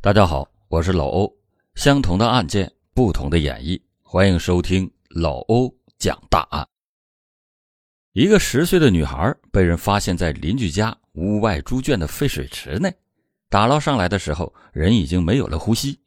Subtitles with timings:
[0.00, 1.36] 大家好，我是老欧。
[1.74, 6.64] 相同的案件，不同的演绎，欢迎收听老欧讲大案。
[8.12, 12.94] 一个十岁的女孩被人发现在邻居家屋外猪圈的废水池内，
[13.50, 15.98] 打捞上来的时候，人已经没有了呼吸。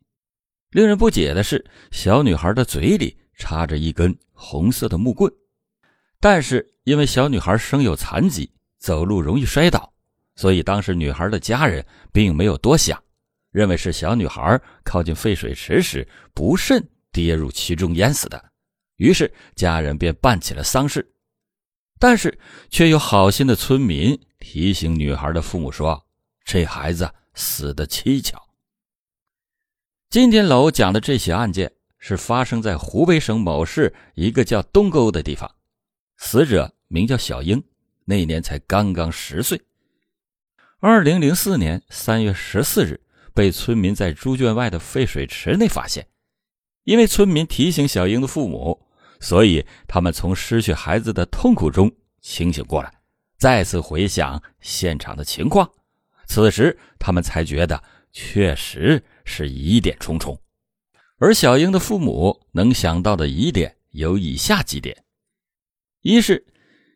[0.69, 5.29] 令人不解的是，小女孩的嘴里插着一根红色的木棍，
[6.17, 8.49] 但是因为小女孩生有残疾，
[8.79, 9.91] 走路容易摔倒，
[10.37, 12.97] 所以当时女孩的家人并没有多想。
[13.51, 18.51] 认为是小女孩靠近废水池时不慎跌入其中淹死的，
[18.95, 21.13] 于是家人便办起了丧事。
[21.99, 26.07] 但是却有好心的村民提醒女孩的父母说
[26.43, 28.41] ：“这孩子死的蹊跷。”
[30.09, 35.53] 今天老欧讲的这起案件是发生在湖北省某市一个叫东沟的地方，
[36.17, 37.61] 死者名叫小英，
[38.05, 39.61] 那年才刚刚十岁。
[40.79, 42.99] 二零零四年三月十四日。
[43.33, 46.07] 被村民在猪圈外的废水池内发现，
[46.83, 48.79] 因为村民提醒小英的父母，
[49.19, 51.91] 所以他们从失去孩子的痛苦中
[52.21, 52.93] 清醒过来，
[53.37, 55.69] 再次回想现场的情况。
[56.25, 60.39] 此时，他们才觉得确实是疑点重重。
[61.17, 65.03] 而小英的父母能想到的疑点有以下几点：
[66.01, 66.45] 一是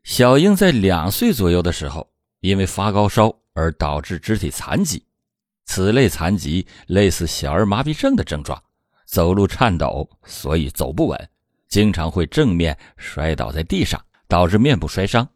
[0.03, 5.03] 小英在两岁左右的时候，因为发高烧而导致肢体残疾。
[5.65, 8.61] 此类残疾类似小儿麻痹症的症状，
[9.05, 11.29] 走路颤抖，所以走不稳，
[11.67, 15.27] 经常会正面摔倒在地上，导致面部摔伤。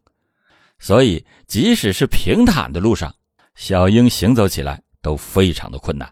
[0.78, 3.14] 所以，即使是平坦的路上，
[3.56, 6.10] 小英行走起来都非常的困难。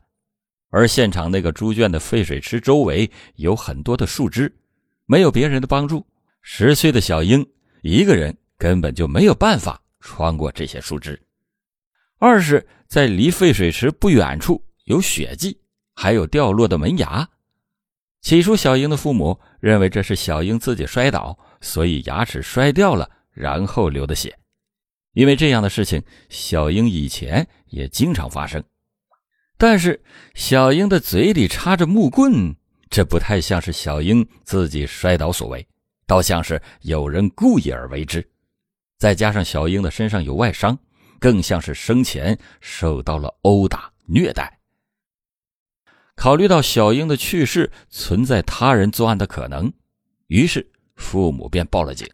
[0.70, 4.54] 而现场那个猪圈的废水池周围有很多的树枝，
[5.06, 6.06] 没有别人的帮助，
[6.42, 7.46] 十岁的小英
[7.82, 11.18] 一个人根本就没有办法穿过这些树枝。
[12.20, 15.60] 二是，在离废水池不远处有血迹，
[15.94, 17.30] 还有掉落的门牙。
[18.22, 24.36] 起初，小英的父母认为这是小英自己摔倒，所以牙齿摔掉了，然后流的血。
[25.14, 28.64] 因为这样的事情，小英以前也经常发生。
[29.56, 30.04] 但是，
[30.34, 32.56] 小英的嘴里插着木棍，
[32.90, 35.66] 这不太像是小英自己摔倒所为，
[36.08, 38.28] 倒像是有人故意而为之。
[38.98, 40.78] 再加上小英的身上有外伤。
[41.20, 44.60] 更像是生前受到了殴打虐待。
[46.16, 49.72] 考虑到小英的去世存在他人作案的可能，
[50.28, 52.10] 于是父母便报了警。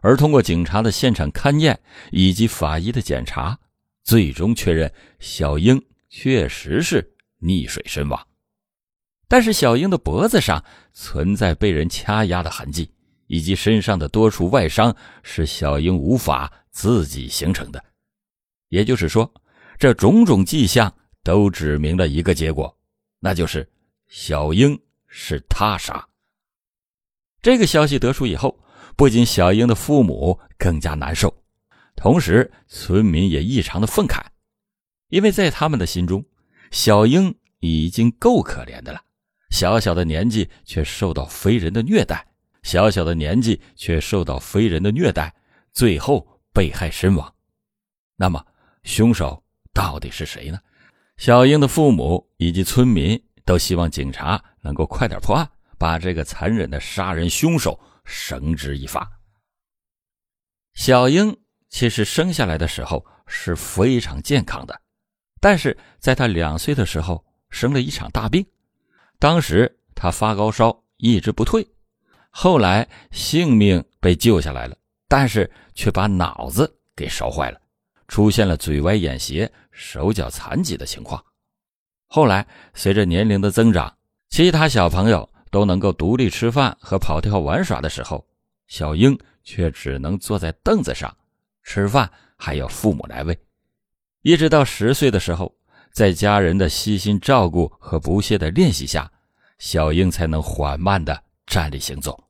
[0.00, 1.80] 而通过警察的现场勘验
[2.12, 3.58] 以及法医的检查，
[4.04, 8.26] 最终确认小英确实是溺水身亡。
[9.26, 10.62] 但是小英的脖子上
[10.92, 12.88] 存在被人掐压的痕迹，
[13.26, 14.94] 以及身上的多处外伤
[15.24, 17.84] 是小英无法自己形成的。
[18.68, 19.32] 也就是说，
[19.78, 22.76] 这种种迹象都指明了一个结果，
[23.20, 23.68] 那就是
[24.08, 26.04] 小英是他杀。
[27.40, 28.58] 这个消息得出以后，
[28.96, 31.32] 不仅小英的父母更加难受，
[31.94, 34.20] 同时村民也异常的愤慨，
[35.10, 36.24] 因为在他们的心中，
[36.72, 39.00] 小英已经够可怜的了，
[39.50, 42.26] 小小的年纪却受到非人的虐待，
[42.64, 45.32] 小小的年纪却受到非人的虐待，
[45.72, 47.32] 最后被害身亡。
[48.16, 48.44] 那么。
[48.86, 49.42] 凶手
[49.74, 50.58] 到底是谁呢？
[51.18, 59.10] 小英的父母以及村民都希望警察能够快点破案，把这个残忍的杀人凶手绳之以法。
[60.74, 61.36] 小英
[61.68, 64.80] 其实生下来的时候是非常健康的，
[65.40, 68.46] 但是在她两岁的时候生了一场大病，
[69.18, 71.66] 当时她发高烧一直不退，
[72.30, 74.76] 后来性命被救下来了，
[75.08, 77.60] 但是却把脑子给烧坏了。
[78.08, 81.22] 出现了嘴歪眼斜、手脚残疾的情况。
[82.06, 83.96] 后来，随着年龄的增长，
[84.28, 88.26] 其他小朋友都能够独立吃饭和跑跳玩耍的时候，
[88.68, 91.14] 小英却只能坐在凳子上
[91.62, 93.38] 吃饭，还要父母来喂。
[94.22, 95.54] 一直到十岁的时候，
[95.92, 99.10] 在家人的悉心照顾和不懈的练习下，
[99.58, 102.24] 小英才能缓慢的站立行走。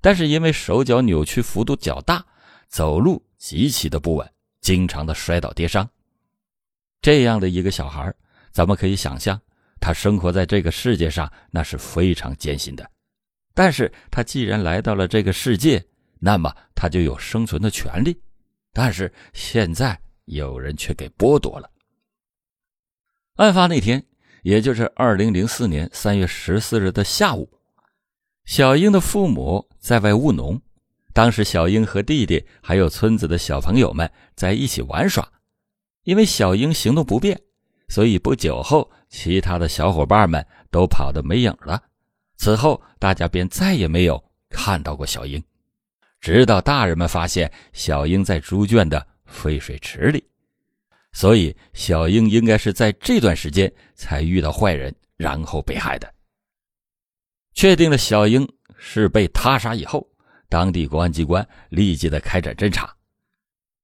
[0.00, 2.24] 但是因为手脚扭曲幅度较大，
[2.68, 4.32] 走路极其的不稳。
[4.66, 5.88] 经常的摔倒跌伤，
[7.00, 8.12] 这样的一个小孩，
[8.50, 9.40] 咱们可以想象，
[9.78, 12.90] 他生活在这个世界上那是非常艰辛的。
[13.54, 15.80] 但是他既然来到了这个世界，
[16.18, 18.20] 那么他就有生存的权利。
[18.72, 21.70] 但是现在有人却给剥夺了。
[23.36, 24.04] 案发那天，
[24.42, 27.48] 也就是二零零四年三月十四日的下午，
[28.46, 30.60] 小英的父母在外务农。
[31.16, 35.26] 当时，小英和弟弟还有村子的小朋友们在一起玩耍。
[36.02, 37.40] 因为小英行动不便，
[37.88, 41.82] 所以不久后其他的小伙伴们都跑得没影了。
[42.36, 45.42] 此后，大家便再也没有看到过小英，
[46.20, 50.22] 直到大人们发现小英在猪圈的废水池里。
[51.14, 56.12] 所以，小英应该是在这段时间才遇到坏人，然后被害的。
[57.54, 58.46] 确定了小英
[58.76, 60.06] 是被他杀以后，
[60.48, 62.94] 当地公安机关立即的开展侦查。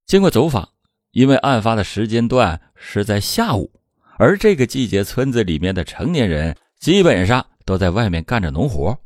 [0.07, 0.69] 经过走访，
[1.13, 3.71] 因为案发的时间段是在下午，
[4.19, 8.99] 而这个季节村子里面的成年人基本上都在外面干着农活，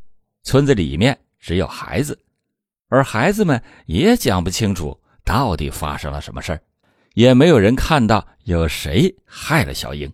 [0.43, 2.19] 村子里面只有孩子，
[2.89, 6.59] 而孩子们也讲不清楚到底发生了什么事。
[7.15, 10.13] 也没有人看到有谁害了小英，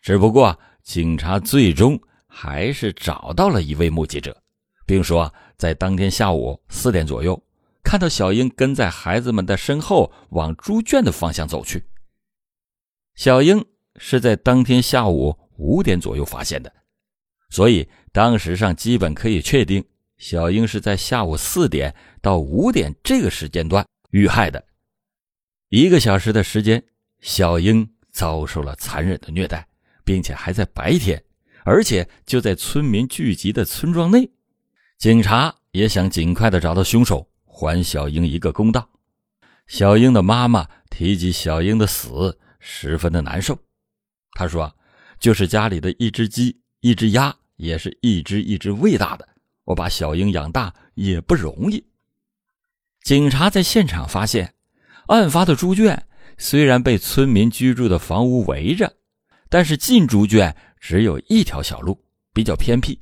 [0.00, 4.40] 只不过警察最终还是找到了一位目击者，
[4.86, 5.32] 并说
[5.64, 7.42] 在当天下午四点左右，
[7.82, 11.82] 看到小英跟在孩子们的身后往猪圈的方向走去。
[13.14, 13.64] 小英
[13.96, 16.70] 是在当天下午五点左右发现的，
[17.48, 19.82] 所以当时上基本可以确定，
[20.18, 24.62] 小英是在下午四点到五点这个时间段遇害的。
[25.70, 26.84] 一个小时的时间，
[27.20, 29.66] 小英遭受了残忍的虐待，
[30.04, 31.24] 并且还在白天，
[31.64, 34.30] 而且就在村民聚集的村庄内。
[35.04, 38.88] 警察也想尽快的找到凶手，还小英一个公道。
[39.66, 43.54] 小英的妈妈提及小英的死，十分的难受。
[44.32, 44.74] 她说
[45.20, 49.28] ：“就是家里的一只鸡、一只鸭，也是一只一只喂大的。
[49.64, 51.84] 我把小英养大也不容易。”
[53.04, 54.54] 警察在现场发现。
[55.08, 56.02] 案发的猪圈
[56.38, 58.90] 虽然被村民居住的房屋围着，
[59.50, 62.02] 但是进猪圈只有一条小路，
[62.32, 62.98] 比较偏僻，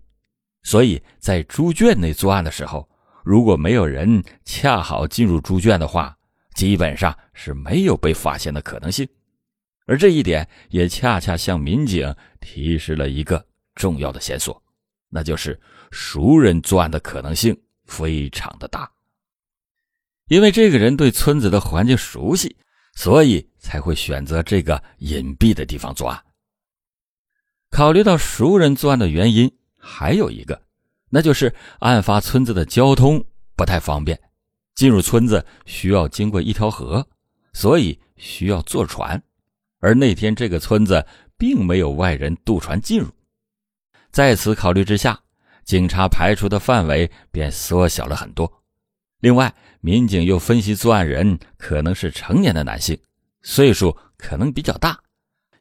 [0.63, 2.89] 所以在猪圈内作案的时候，
[3.25, 6.17] 如果没有人恰好进入猪圈的话，
[6.55, 9.09] 基本上是没有被发现的可能性。
[9.87, 13.45] 而这一点也恰恰向民警提示了一个
[13.75, 14.63] 重要的线索，
[15.09, 15.61] 那就是
[15.91, 18.91] 熟人作案的可能性非常的大。
[20.29, 22.57] 因为这个人对村子的环境熟悉，
[22.95, 26.25] 所以才会选择这个隐蔽的地方作案。
[27.71, 29.51] 考虑到熟人作案的原因，
[29.85, 30.63] 还有一个，
[31.11, 33.23] 那就是案发村子的交通
[33.57, 34.19] 不太方便，
[34.77, 37.05] 进入村子需要经过一条河，
[37.53, 39.21] 所以需要坐船。
[39.81, 41.05] 而那天这个村子
[41.37, 43.09] 并没有外人渡船进入，
[44.13, 45.21] 在此考虑之下，
[45.65, 48.51] 警察排除的范围便缩小了很多。
[49.19, 52.97] 另外，民警又分析作案人可能是成年的男性，
[53.43, 54.97] 岁数可能比较大，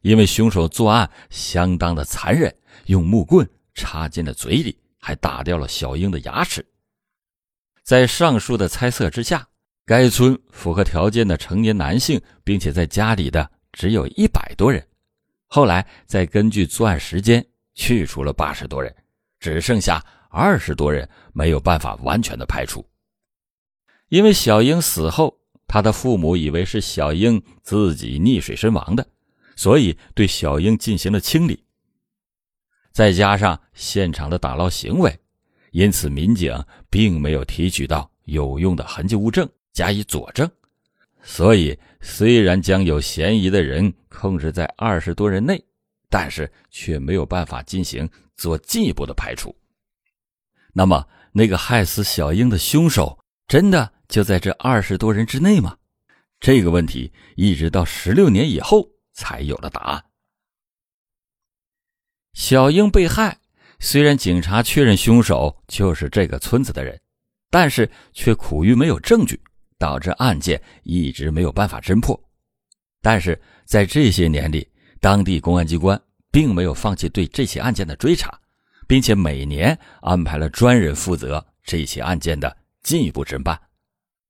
[0.02, 2.54] 因为凶手作案相当的残忍，
[2.86, 6.64] 用木棍插进了嘴里，还打掉了小英的牙齿。
[7.82, 9.46] 在上述的猜测之下，
[9.84, 14.86] 该村符合条件的成年男性，并且在家里的只有一百多人。
[15.46, 18.94] 后来再根据作案时间去除了八十多人，
[19.40, 22.88] 只剩下二十多人，没有办法完全的排除。
[24.08, 29.06] 因为小英死后，他的父母以为是小英自己溺水身亡的，
[29.56, 31.64] 所以对小英进行了清理。
[32.92, 35.18] 再加上现场的打捞行为，
[35.70, 36.52] 因此民警
[36.90, 40.48] 并没有提取到有用的痕迹物证加以佐证。
[41.22, 45.62] 所以，虽然将有嫌疑的人控制在二十多人内，
[46.10, 49.54] 但是却没有办法进行做进一步的排除。
[50.72, 53.92] 那么，那个害死小英的凶手真的？
[54.08, 55.74] 就在这二十多人之内吗？
[56.38, 60.04] 这个问题一直到十六年以后才有了答案。
[62.32, 63.38] 小英被害，
[63.78, 66.98] 虽然警察确认凶手就是这个村子的人，
[67.50, 69.40] 但是却苦于没有证据，
[69.78, 72.18] 导致案件一直没有办法侦破。
[73.00, 74.66] 但是在这些年里，
[75.00, 78.40] 当地公安机关并没有放弃对这起案件的追查，
[78.86, 83.60] 并且每年安排了专人负责这起案件的进一步侦办。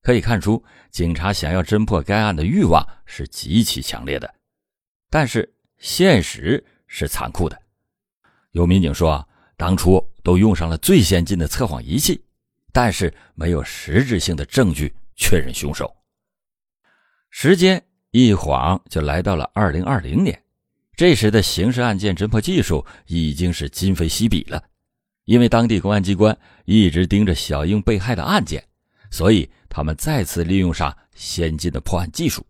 [0.03, 4.35] 可以看出，警察想要侦破该案的欲望是极其强烈的，
[5.09, 7.62] 但是现实是残酷的。
[8.53, 12.23] 有民警说，当初都用上了最先进的测谎仪器，
[12.73, 15.95] 但是没有实质性的证据确认凶手。
[17.31, 20.43] 时间一晃就来到了二零二零年，
[20.95, 24.63] 这时的刑事案件侦破技术已经是今非昔比了，
[25.25, 28.63] 因为当地公安机关一直盯着小英被害的案件。
[29.11, 32.47] 所以，他们再次利用上先进的破案技术，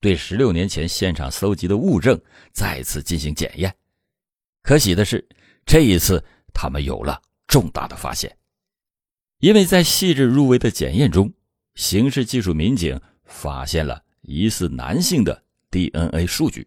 [0.00, 2.20] 对十六年前现场搜集的物证
[2.52, 3.72] 再次进行检验。
[4.62, 5.26] 可喜的是，
[5.66, 8.36] 这一次他们有了重大的发现，
[9.38, 11.32] 因为在细致入微的检验中，
[11.74, 16.66] 刑事技术民警发现了疑似男性的 DNA 数据。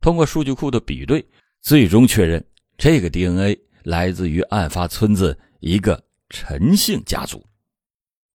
[0.00, 1.24] 通过数据库的比对，
[1.60, 2.44] 最终确认
[2.76, 7.44] 这个 DNA 来自于案发村子一个陈姓家族。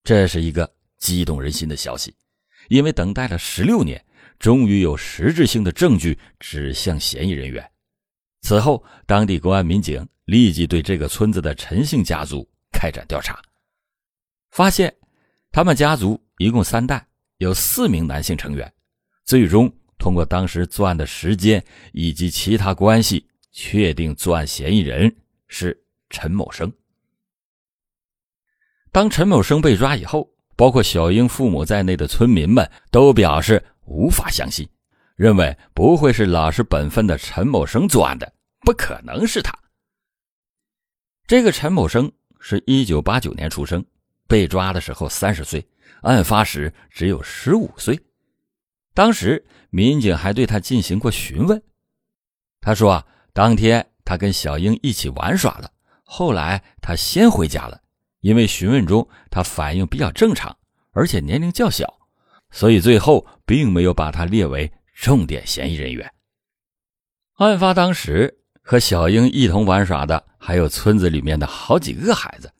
[0.03, 2.13] 这是一个激动人心的消息，
[2.69, 4.03] 因为等待了十六年，
[4.39, 7.69] 终于有实质性的证据指向嫌疑人员。
[8.41, 13.41] 此后，当地公安民警立即对这个村子的陈姓家族开展调查，
[14.51, 14.93] 发现
[15.51, 17.05] 他们家族一共三代，
[17.37, 18.71] 有四名男性成员。
[19.25, 25.15] 最终通过当时作案的时间以及其他关系，确定作案嫌疑人
[25.47, 25.79] 是
[26.09, 26.71] 陈某生。
[28.91, 34.67] 当陈某生被抓以后，包括小英父母在内的村民们都表示无法相信。
[35.19, 39.53] 认为不会是老实本分的陈某生作案的，不可能是他。
[41.27, 42.09] 这个陈某生
[42.39, 43.85] 是一九八九年出生，
[44.29, 45.67] 被抓的时候三十岁，
[46.03, 47.99] 案发时只有十五岁。
[48.93, 51.61] 当时民警还对他进行过询问，
[52.61, 55.69] 他说啊，当天他跟小英一起玩耍了，
[56.05, 57.81] 后来他先回家了。
[58.21, 60.57] 因为询问中他反应比较正常，
[60.91, 61.93] 而且年龄较小，
[62.51, 64.71] 所以最后并没有把他列为。
[64.99, 66.11] 重点嫌疑人员。
[67.35, 72.51] 案发当时和小英一同玩耍的还有村子里面的好几个孩子。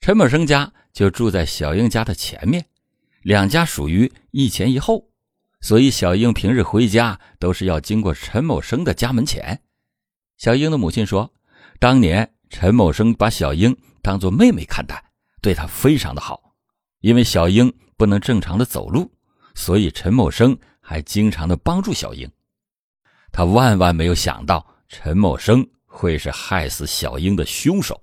[0.00, 2.66] 陈某生家就住在小英家的前面，
[3.22, 5.08] 两家属于一前一后，
[5.60, 9.62] 所以小英平日回家都是要经过陈某生的家门前。
[10.36, 11.32] 小英的母亲说，
[11.78, 15.00] 当年陈某生把小英当做妹妹看待，
[15.40, 16.54] 对她非常的好。
[17.02, 19.12] 因为小英不能正常的走路，
[19.54, 20.58] 所以陈某生。
[20.88, 22.26] 还经常的帮助小英，
[23.30, 28.02] 他万万没有想到陈某生会是害死小英的凶手。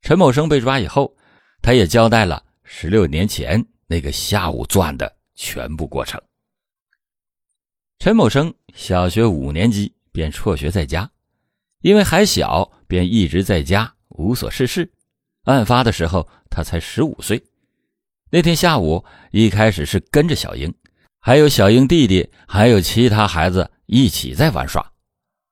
[0.00, 1.14] 陈某生被抓以后，
[1.60, 6.18] 他也交代了十六年前那个下午作案的全部过程。
[7.98, 11.10] 陈某生小学五年级便辍学在家，
[11.82, 14.90] 因为还小，便一直在家无所事事。
[15.42, 17.38] 案发的时候，他才十五岁。
[18.30, 20.74] 那天下午，一开始是跟着小英。
[21.26, 24.92] 还有小英弟弟，还有其他孩子一起在玩耍。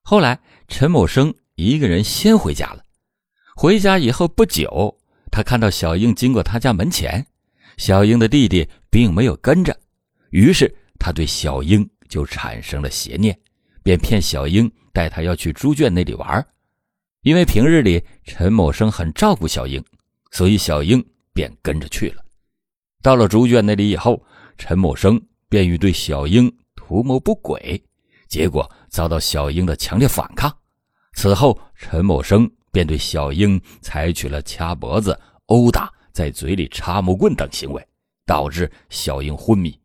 [0.03, 0.39] 后来，
[0.69, 2.85] 陈某生一个人先回家了。
[3.57, 4.97] 回家以后不久，
[5.33, 7.27] 他看到小英经过他家门前，
[7.77, 9.77] 小英的弟弟并没有跟着，
[10.31, 13.37] 于是他对小英就产生了邪念，
[13.83, 16.47] 便骗小英带他要去猪圈那里玩。
[17.23, 19.85] 因为平日里陈某生很照顾小英，
[20.31, 22.23] 所以小英便跟着去了。
[23.03, 24.25] 到了猪圈那里以后，
[24.57, 25.21] 陈某生。
[25.55, 27.81] 便欲对小英图谋不轨，
[28.27, 30.53] 结果遭到小英的强烈反抗。
[31.13, 37.87] 此后，陈某生便对小英采取了掐脖子、殴打、在嘴里插木棍等行为，
[38.27, 39.79] 导致小英昏迷。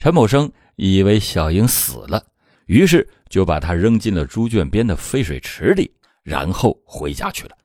[0.00, 2.20] 陈某生以为小英死了，
[2.66, 5.88] 于是就把她扔进了猪圈边的废水池里，
[6.24, 7.56] 然后回家去了。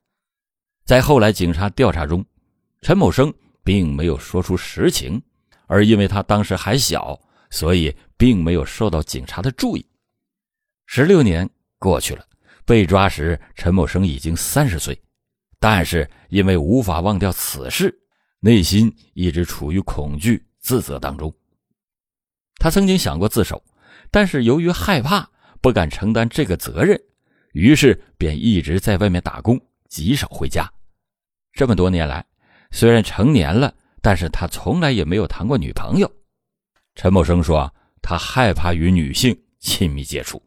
[0.85, 2.23] 在后来警察调查中，
[2.83, 3.33] 陈某生
[3.63, 5.19] 并没有说出实情。
[5.67, 7.19] 而因为他当时还小，
[7.49, 9.85] 所以并没有受到警察的注意。
[10.85, 11.47] 十六年
[11.77, 12.25] 过去了，
[12.65, 14.99] 被抓时陈某生已经三十岁，
[15.59, 17.93] 但是因为无法忘掉此事，
[18.39, 21.33] 内心一直处于恐惧、自责当中。
[22.55, 23.63] 他曾经想过自首，
[24.09, 25.29] 但是由于害怕，
[25.61, 26.99] 不敢承担这个责任，
[27.51, 29.59] 于是便一直在外面打工，
[29.89, 30.71] 极少回家。
[31.51, 32.25] 这么多年来，
[32.71, 33.73] 虽然成年了。
[34.07, 36.09] 但是他从来也没有谈过女朋友。
[36.95, 37.69] 陈某生说
[38.01, 40.41] ：“他害怕与女性亲密接触。”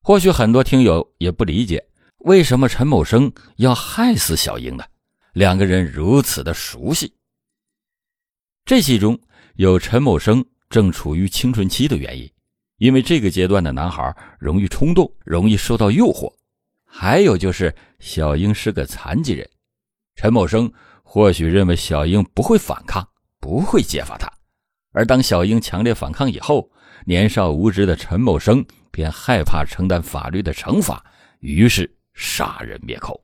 [0.00, 1.84] 或许很多听友也不理解，
[2.18, 4.84] 为什么陈某生要害死小英呢？
[5.32, 7.12] 两个人如此的熟悉。
[8.64, 9.20] 这其中
[9.56, 12.32] 有陈某生正处于青春期的原因，
[12.76, 16.32] 因为这个阶段的男孩容易冲动，容易受到诱惑；
[16.86, 19.50] 还有就是小英是个残疾人，
[20.14, 20.72] 陈某生。
[21.10, 23.08] 或许认为小英不会反抗，
[23.40, 24.30] 不会揭发他，
[24.92, 26.70] 而当小英强烈反抗以后，
[27.06, 31.02] 年少无知的陈某生便害怕承担法律的惩罚，
[31.40, 33.18] 于是杀人灭口。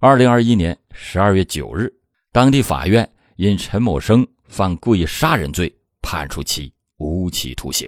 [0.00, 1.92] 二零二一年十二月九日，
[2.32, 3.06] 当地法院
[3.36, 7.86] 因陈某生犯故意杀人罪，判处其无期徒刑。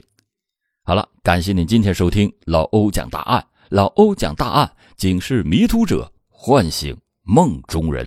[0.83, 8.07] 好了，感谢您今天收听老欧讲大案，老欧讲大案，警示迷途者，唤醒梦中人。